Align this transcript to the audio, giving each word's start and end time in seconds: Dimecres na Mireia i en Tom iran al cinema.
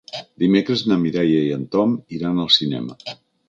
Dimecres 0.43 0.83
na 0.91 0.97
Mireia 1.03 1.45
i 1.49 1.53
en 1.59 1.69
Tom 1.77 1.95
iran 2.21 2.45
al 2.47 2.53
cinema. 2.61 3.01